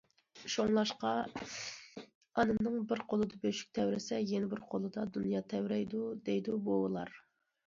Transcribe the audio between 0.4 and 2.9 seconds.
شۇڭلاشقا،« ئانىنىڭ